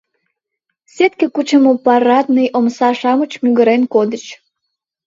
Сетке 0.93 1.25
кучымо 1.35 1.71
парадный 1.85 2.47
омса-шамыч 2.57 3.31
мӱгырен 3.43 3.83
кодыч. 3.93 4.25